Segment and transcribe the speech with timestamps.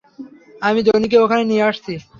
[0.61, 1.93] আমি জনিকে ওখানে নিয়ে আসছি।